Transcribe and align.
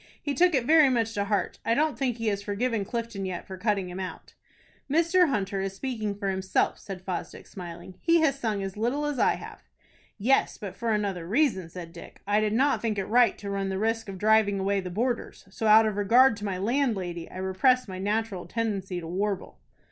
"He 0.19 0.33
took 0.33 0.55
it 0.55 0.65
very 0.65 0.89
much 0.89 1.13
to 1.13 1.25
heart. 1.25 1.59
I 1.63 1.75
don't 1.75 1.95
think 1.95 2.17
he 2.17 2.29
has 2.29 2.41
forgiven 2.41 2.83
Clifton 2.83 3.23
yet 3.23 3.45
for 3.45 3.55
cutting 3.55 3.87
him 3.87 3.99
out." 3.99 4.33
"Mr. 4.89 5.29
Hunter 5.29 5.61
is 5.61 5.75
speaking 5.75 6.15
for 6.15 6.29
himself," 6.31 6.79
said 6.79 7.03
Fosdick, 7.03 7.45
smiling. 7.45 7.93
"He 8.01 8.19
has 8.21 8.39
sung 8.39 8.63
as 8.63 8.75
little 8.75 9.05
as 9.05 9.19
I 9.19 9.35
have." 9.35 9.61
"Yes, 10.17 10.57
but 10.57 10.75
for 10.75 10.91
another 10.91 11.27
reason," 11.27 11.69
said 11.69 11.93
Dick. 11.93 12.23
"I 12.25 12.39
did 12.39 12.53
not 12.53 12.81
think 12.81 12.97
it 12.97 13.05
right 13.05 13.37
to 13.37 13.51
run 13.51 13.69
the 13.69 13.77
risk 13.77 14.09
of 14.09 14.17
driving 14.17 14.59
away 14.59 14.79
the 14.79 14.89
boarders; 14.89 15.45
so, 15.51 15.67
out 15.67 15.85
of 15.85 15.97
regard 15.97 16.35
to 16.37 16.45
my 16.45 16.57
landlady, 16.57 17.29
I 17.29 17.37
repressed 17.37 17.87
my 17.87 17.99
natural 17.99 18.47
tendency 18.47 18.99
to 19.01 19.07
warble." 19.07 19.59